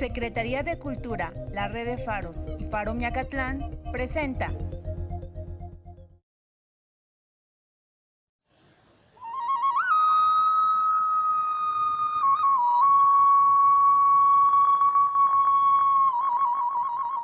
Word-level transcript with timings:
Secretaría 0.00 0.62
de 0.62 0.78
Cultura, 0.78 1.30
la 1.52 1.68
Red 1.68 1.84
de 1.84 1.98
Faros 1.98 2.34
y 2.58 2.64
Faro 2.70 2.94
Miacatlán 2.94 3.58
presenta 3.92 4.50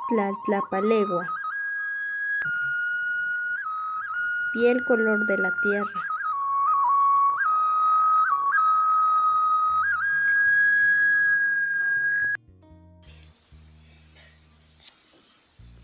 Tlaltlapalegua. 0.09 1.27
Piel 4.53 4.83
color 4.85 5.25
de 5.25 5.37
la 5.39 5.49
tierra. 5.63 6.06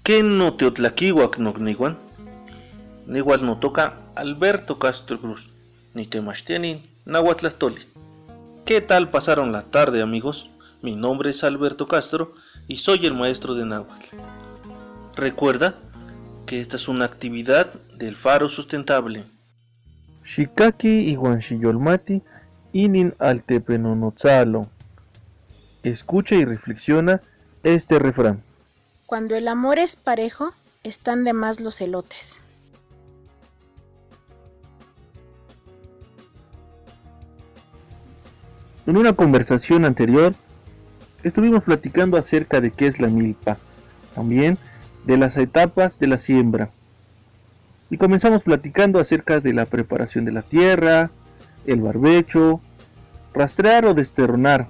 ¿Qué 0.03 0.21
no 0.21 0.55
teotlaquihuac 0.55 1.37
nocniguan? 1.37 1.95
Nigual 3.07 3.45
no 3.45 3.59
toca 3.59 3.99
Alberto 4.15 4.77
Castro 4.77 5.17
Cruz, 5.17 5.51
ni 5.93 6.05
temachtianin 6.05 6.83
Nahuatlastoli. 7.05 7.79
¿Qué 8.65 8.81
tal 8.81 9.11
pasaron 9.11 9.53
la 9.53 9.61
tarde, 9.61 10.01
amigos? 10.01 10.49
Mi 10.81 10.97
nombre 10.97 11.29
es 11.29 11.45
Alberto 11.45 11.87
Castro 11.87 12.33
y 12.67 12.75
soy 12.75 13.05
el 13.05 13.13
maestro 13.13 13.53
de 13.53 13.63
Nahuatl. 13.63 14.17
Recuerda 15.15 15.75
que 16.47 16.59
esta 16.59 16.75
es 16.75 16.89
una 16.89 17.05
actividad 17.05 17.73
del 17.97 18.17
Faro 18.17 18.49
Sustentable. 18.49 19.23
Shikaki 20.25 21.11
Iguanchiyolmati 21.11 22.21
Inin 22.73 23.15
Altepenonotzalo. 23.19 24.67
Escucha 25.83 26.35
y 26.35 26.43
reflexiona 26.43 27.21
este 27.63 27.99
refrán. 27.99 28.43
Cuando 29.13 29.35
el 29.35 29.47
amor 29.47 29.77
es 29.77 29.95
parejo, 29.95 30.55
están 30.81 31.23
de 31.23 31.33
más 31.33 31.59
los 31.59 31.79
elotes. 31.81 32.41
En 38.87 38.97
una 38.97 39.13
conversación 39.13 39.85
anterior, 39.85 40.33
estuvimos 41.21 41.63
platicando 41.63 42.17
acerca 42.17 42.59
de 42.59 42.71
qué 42.71 42.87
es 42.87 42.99
la 42.99 43.07
milpa, 43.07 43.59
también 44.15 44.57
de 45.05 45.17
las 45.17 45.37
etapas 45.37 45.99
de 45.99 46.07
la 46.07 46.17
siembra. 46.17 46.71
Y 47.91 47.99
comenzamos 47.99 48.41
platicando 48.41 48.99
acerca 48.99 49.39
de 49.39 49.53
la 49.53 49.67
preparación 49.67 50.25
de 50.25 50.31
la 50.31 50.41
tierra, 50.41 51.11
el 51.67 51.81
barbecho, 51.81 52.61
rastrear 53.31 53.85
o 53.85 53.93
desterronar, 53.93 54.69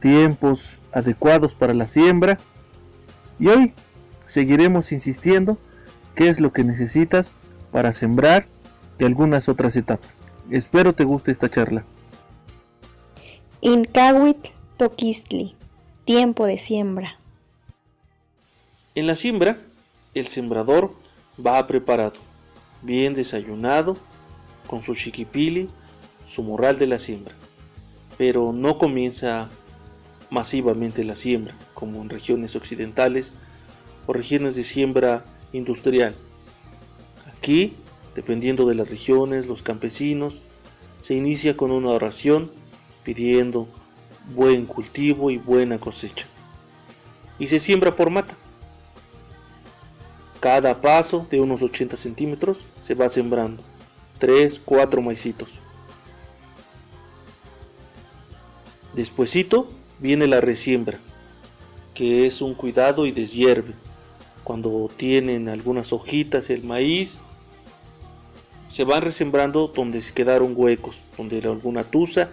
tiempos 0.00 0.80
adecuados 0.92 1.54
para 1.54 1.72
la 1.72 1.88
siembra 1.88 2.36
y 3.38 3.48
hoy 3.48 3.74
seguiremos 4.26 4.92
insistiendo 4.92 5.58
qué 6.14 6.28
es 6.28 6.40
lo 6.40 6.52
que 6.52 6.64
necesitas 6.64 7.32
para 7.72 7.92
sembrar 7.92 8.46
y 8.98 9.04
algunas 9.04 9.48
otras 9.48 9.76
etapas. 9.76 10.26
Espero 10.50 10.94
te 10.94 11.04
guste 11.04 11.30
esta 11.32 11.50
charla. 11.50 11.84
Incahuitl 13.60 14.50
Toquistli, 14.76 15.54
tiempo 16.04 16.46
de 16.46 16.58
siembra. 16.58 17.18
En 18.94 19.06
la 19.06 19.16
siembra, 19.16 19.58
el 20.14 20.26
sembrador 20.26 20.94
va 21.44 21.66
preparado, 21.66 22.20
bien 22.82 23.14
desayunado, 23.14 23.96
con 24.66 24.82
su 24.82 24.94
chiquipili, 24.94 25.68
su 26.24 26.42
morral 26.42 26.78
de 26.78 26.86
la 26.86 26.98
siembra, 26.98 27.34
pero 28.18 28.52
no 28.52 28.78
comienza 28.78 29.48
masivamente 30.30 31.04
la 31.04 31.16
siembra, 31.16 31.54
como 31.74 32.02
en 32.02 32.10
regiones 32.10 32.56
occidentales 32.56 33.32
o 34.06 34.12
regiones 34.12 34.56
de 34.56 34.64
siembra 34.64 35.24
industrial. 35.52 36.14
Aquí, 37.26 37.74
dependiendo 38.14 38.66
de 38.66 38.74
las 38.74 38.90
regiones, 38.90 39.46
los 39.46 39.62
campesinos, 39.62 40.40
se 41.00 41.14
inicia 41.14 41.56
con 41.56 41.70
una 41.70 41.90
oración 41.90 42.50
pidiendo 43.04 43.68
buen 44.34 44.66
cultivo 44.66 45.30
y 45.30 45.38
buena 45.38 45.78
cosecha. 45.78 46.26
Y 47.38 47.46
se 47.46 47.60
siembra 47.60 47.94
por 47.94 48.10
mata. 48.10 48.34
Cada 50.40 50.80
paso 50.80 51.26
de 51.30 51.40
unos 51.40 51.62
80 51.62 51.96
centímetros 51.96 52.66
se 52.80 52.94
va 52.94 53.08
sembrando 53.08 53.62
3, 54.18 54.60
4 54.64 55.02
maicitos. 55.02 55.58
Despuésito 58.94 59.68
viene 59.98 60.26
la 60.26 60.40
resiembra, 60.40 60.98
que 61.94 62.26
es 62.26 62.40
un 62.40 62.54
cuidado 62.54 63.06
y 63.06 63.12
deshierve. 63.12 63.74
Cuando 64.44 64.88
tienen 64.94 65.48
algunas 65.48 65.92
hojitas 65.92 66.50
el 66.50 66.62
maíz, 66.62 67.20
se 68.64 68.84
van 68.84 69.02
resembrando 69.02 69.68
donde 69.68 70.00
se 70.00 70.12
quedaron 70.12 70.54
huecos, 70.56 71.02
donde 71.16 71.38
alguna 71.38 71.84
tusa, 71.84 72.30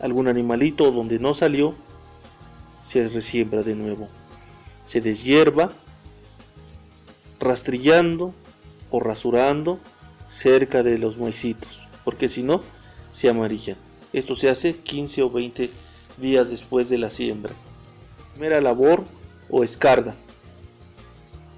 algún 0.00 0.28
animalito 0.28 0.90
donde 0.90 1.18
no 1.18 1.34
salió, 1.34 1.74
se 2.80 3.06
resiembra 3.08 3.62
de 3.62 3.74
nuevo. 3.74 4.08
Se 4.84 5.00
deshierva, 5.00 5.72
rastrillando 7.38 8.34
o 8.90 9.00
rasurando 9.00 9.78
cerca 10.26 10.82
de 10.82 10.98
los 10.98 11.18
maicitos, 11.18 11.88
porque 12.04 12.28
si 12.28 12.42
no, 12.42 12.62
se 13.12 13.28
amarillan. 13.28 13.76
Esto 14.12 14.34
se 14.34 14.48
hace 14.48 14.76
15 14.76 15.22
o 15.22 15.30
20 15.30 15.70
días 16.22 16.48
después 16.48 16.88
de 16.88 16.96
la 16.96 17.10
siembra. 17.10 17.52
Primera 18.32 18.62
labor 18.62 19.04
o 19.50 19.62
escarda, 19.62 20.14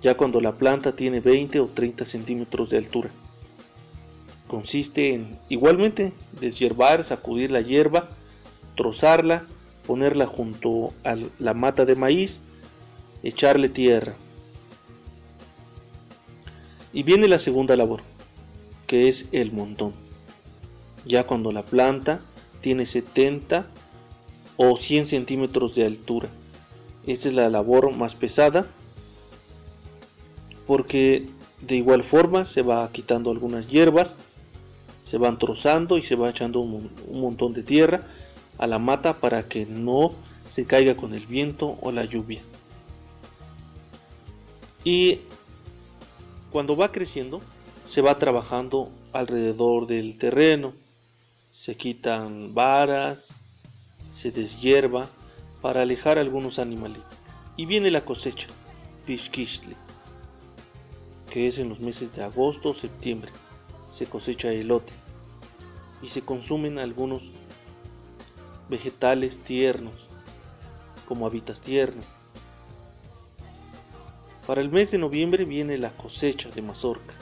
ya 0.03 0.17
cuando 0.17 0.41
la 0.41 0.57
planta 0.57 0.97
tiene 0.97 1.21
20 1.21 1.61
o 1.61 1.69
30 1.69 2.05
centímetros 2.05 2.71
de 2.71 2.79
altura. 2.79 3.11
Consiste 4.49 5.15
en 5.15 5.39
igualmente 5.49 6.13
deshiervar, 6.41 7.05
sacudir 7.05 7.53
la 7.53 7.61
hierba, 7.61 8.09
trozarla, 8.75 9.45
ponerla 9.87 10.27
junto 10.27 10.93
a 11.05 11.17
la 11.39 11.55
mata 11.55 11.85
de 11.85 11.95
maíz, 11.95 12.41
echarle 13.23 13.69
tierra. 13.69 14.15
Y 16.93 17.03
viene 17.03 17.29
la 17.29 17.39
segunda 17.39 17.77
labor, 17.77 18.03
que 18.87 19.09
es 19.09 19.29
el 19.33 19.53
montón. 19.53 19.93
Ya 21.05 21.27
cuando 21.27 21.53
la 21.53 21.63
planta 21.63 22.21
tiene 22.61 22.87
70 22.87 23.67
o 24.57 24.77
100 24.77 25.07
centímetros 25.07 25.75
de 25.75 25.85
altura. 25.85 26.29
Esta 27.07 27.29
es 27.29 27.35
la 27.35 27.51
labor 27.51 27.93
más 27.93 28.15
pesada 28.15 28.67
porque 30.67 31.29
de 31.61 31.77
igual 31.77 32.03
forma 32.03 32.45
se 32.45 32.63
va 32.63 32.91
quitando 32.91 33.31
algunas 33.31 33.69
hierbas, 33.69 34.19
se 35.03 35.19
van 35.19 35.39
trozando 35.39 35.99
y 35.99 36.03
se 36.03 36.17
va 36.17 36.31
echando 36.31 36.61
un, 36.61 36.91
montón 37.11 37.53
de 37.53 37.63
tierra 37.63 38.07
a 38.59 38.67
la 38.67 38.79
mata 38.79 39.21
para 39.21 39.49
que 39.49 39.67
no 39.67 40.15
se 40.45 40.67
caiga 40.67 40.97
con 40.97 41.15
el 41.15 41.27
viento 41.27 41.79
o 41.81 41.93
la 41.93 42.05
lluvia. 42.05 42.43
Y 44.85 45.21
cuando 46.51 46.77
va 46.77 46.93
creciendo, 46.93 47.41
se 47.85 48.03
va 48.03 48.19
trabajando 48.19 48.91
alrededor 49.13 49.87
del 49.87 50.19
terreno. 50.19 50.75
Se 51.53 51.77
quitan 51.77 52.55
varas, 52.55 53.37
se 54.15 54.31
deshierva 54.31 55.09
para 55.61 55.83
alejar 55.83 56.19
algunos 56.19 56.59
animalitos. 56.59 57.19
Y 57.57 57.67
viene 57.67 57.91
la 57.91 58.05
cosecha, 58.05 58.47
Pishkishli, 59.07 59.75
que 61.31 61.49
es 61.49 61.59
en 61.59 61.69
los 61.69 61.81
meses 61.81 62.15
de 62.15 62.23
agosto 62.23 62.71
o 62.71 62.75
septiembre. 62.75 63.33
Se 63.91 64.07
cosecha 64.07 64.53
elote 64.53 64.93
y 66.01 66.09
se 66.09 66.23
consumen 66.23 66.79
algunos 66.79 67.33
vegetales 68.69 69.41
tiernos, 69.41 70.09
como 71.07 71.27
habitas 71.27 71.61
tiernas. 71.61 72.27
Para 74.47 74.61
el 74.61 74.71
mes 74.71 74.93
de 74.93 74.99
noviembre 74.99 75.45
viene 75.45 75.77
la 75.77 75.91
cosecha 75.91 76.51
de 76.51 76.63
mazorca, 76.63 77.15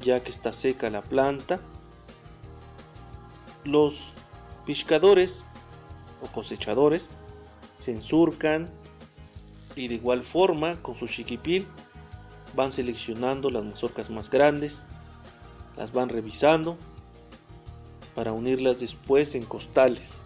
ya 0.00 0.22
que 0.24 0.30
está 0.30 0.52
seca 0.52 0.90
la 0.90 1.02
planta. 1.02 1.60
Los 3.64 4.12
pescadores 4.64 5.46
cosechadores 6.28 7.10
se 7.76 7.92
ensurcan 7.92 8.70
y 9.76 9.88
de 9.88 9.94
igual 9.94 10.22
forma 10.22 10.80
con 10.82 10.96
su 10.96 11.06
chiquipil 11.06 11.66
van 12.54 12.72
seleccionando 12.72 13.50
las 13.50 13.64
mazorcas 13.64 14.10
más 14.10 14.30
grandes, 14.30 14.84
las 15.76 15.92
van 15.92 16.08
revisando 16.08 16.78
para 18.14 18.32
unirlas 18.32 18.80
después 18.80 19.34
en 19.34 19.44
costales, 19.44 20.18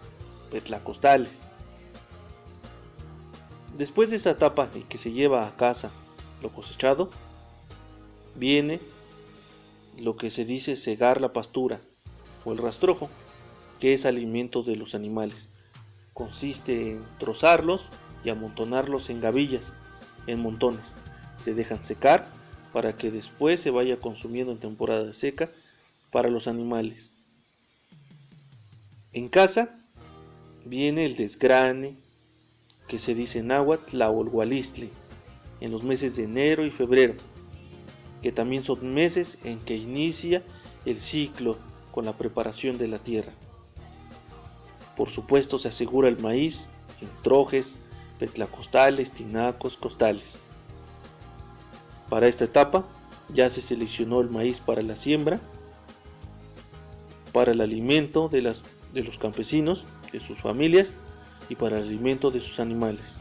petlacostales. 0.49 1.49
Después 3.77 4.09
de 4.11 4.15
esa 4.15 4.31
etapa 4.31 4.69
en 4.73 4.83
que 4.83 4.97
se 4.97 5.11
lleva 5.11 5.45
a 5.45 5.57
casa 5.57 5.91
lo 6.41 6.49
cosechado, 6.49 7.09
viene 8.35 8.79
lo 9.99 10.15
que 10.15 10.31
se 10.31 10.45
dice 10.45 10.77
cegar 10.77 11.19
la 11.19 11.33
pastura 11.33 11.81
o 12.45 12.53
el 12.53 12.57
rastrojo, 12.57 13.09
que 13.79 13.93
es 13.93 14.05
alimento 14.05 14.63
de 14.63 14.77
los 14.77 14.95
animales 14.95 15.49
consiste 16.13 16.91
en 16.91 17.05
trozarlos 17.19 17.89
y 18.23 18.29
amontonarlos 18.29 19.09
en 19.09 19.21
gavillas, 19.21 19.75
en 20.27 20.39
montones. 20.41 20.95
Se 21.35 21.53
dejan 21.53 21.83
secar 21.83 22.27
para 22.73 22.95
que 22.95 23.11
después 23.11 23.59
se 23.59 23.71
vaya 23.71 23.99
consumiendo 23.99 24.51
en 24.51 24.59
temporada 24.59 25.13
seca 25.13 25.49
para 26.11 26.29
los 26.29 26.47
animales. 26.47 27.13
En 29.13 29.27
casa 29.27 29.77
viene 30.65 31.05
el 31.05 31.15
desgrane, 31.15 31.97
que 32.87 32.99
se 32.99 33.15
dice 33.15 33.39
en 33.39 33.47
náhuatl 33.47 33.91
Tlaolhualistli, 33.91 34.89
en 35.61 35.71
los 35.71 35.83
meses 35.83 36.15
de 36.15 36.23
enero 36.23 36.65
y 36.65 36.71
febrero, 36.71 37.15
que 38.21 38.31
también 38.31 38.63
son 38.63 38.93
meses 38.93 39.39
en 39.43 39.59
que 39.59 39.75
inicia 39.75 40.43
el 40.85 40.97
ciclo 40.97 41.57
con 41.91 42.05
la 42.05 42.17
preparación 42.17 42.77
de 42.77 42.87
la 42.87 42.99
tierra. 42.99 43.33
Por 45.01 45.09
supuesto 45.09 45.57
se 45.57 45.69
asegura 45.69 46.09
el 46.09 46.19
maíz 46.19 46.67
en 47.01 47.09
trojes, 47.23 47.79
petlacostales, 48.19 49.09
tinacos, 49.09 49.75
costales. 49.75 50.41
Para 52.07 52.27
esta 52.27 52.43
etapa 52.43 52.85
ya 53.33 53.49
se 53.49 53.61
seleccionó 53.61 54.21
el 54.21 54.29
maíz 54.29 54.59
para 54.59 54.83
la 54.83 54.95
siembra, 54.95 55.41
para 57.33 57.51
el 57.51 57.61
alimento 57.61 58.29
de, 58.29 58.43
las, 58.43 58.61
de 58.93 59.03
los 59.03 59.17
campesinos, 59.17 59.87
de 60.11 60.19
sus 60.19 60.39
familias 60.39 60.95
y 61.49 61.55
para 61.55 61.79
el 61.79 61.85
alimento 61.85 62.29
de 62.29 62.39
sus 62.39 62.59
animales. 62.59 63.17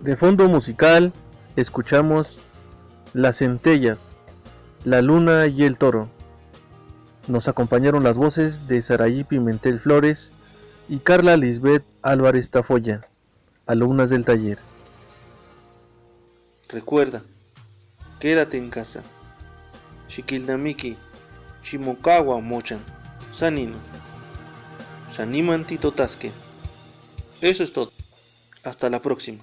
De 0.00 0.16
fondo 0.16 0.48
musical 0.48 1.12
escuchamos 1.56 2.40
Las 3.12 3.40
centellas, 3.40 4.20
La 4.86 5.02
luna 5.02 5.48
y 5.48 5.64
el 5.64 5.76
toro. 5.76 6.08
Nos 7.28 7.46
acompañaron 7.48 8.02
las 8.02 8.16
voces 8.16 8.66
de 8.66 8.82
Saraí 8.82 9.22
Pimentel 9.24 9.78
Flores 9.78 10.32
y 10.88 10.98
Carla 10.98 11.36
Lisbeth 11.36 11.84
Álvarez 12.02 12.50
Tafoya, 12.50 13.06
alumnas 13.66 14.10
del 14.10 14.24
taller. 14.24 14.58
Recuerda, 16.68 17.22
quédate 18.18 18.56
en 18.58 18.70
casa. 18.70 19.02
Shikilnamiki, 20.08 20.96
Shimokawa 21.62 22.40
Mochan, 22.40 22.80
Sanino, 23.30 23.76
Saniman 25.10 25.64
Titotasque. 25.66 26.32
Eso 27.40 27.62
es 27.62 27.72
todo. 27.72 27.92
Hasta 28.64 28.90
la 28.90 29.00
próxima. 29.00 29.42